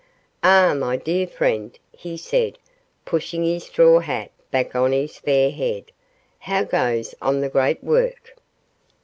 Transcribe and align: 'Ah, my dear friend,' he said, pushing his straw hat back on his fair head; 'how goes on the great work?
'Ah, 0.43 0.73
my 0.73 0.97
dear 0.97 1.27
friend,' 1.27 1.77
he 1.91 2.17
said, 2.17 2.57
pushing 3.05 3.43
his 3.43 3.65
straw 3.65 3.99
hat 3.99 4.31
back 4.49 4.73
on 4.73 4.91
his 4.91 5.19
fair 5.19 5.51
head; 5.51 5.91
'how 6.39 6.63
goes 6.63 7.13
on 7.21 7.39
the 7.39 7.49
great 7.49 7.83
work? 7.83 8.35